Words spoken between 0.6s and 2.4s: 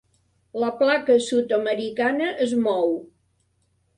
La placa sud-americana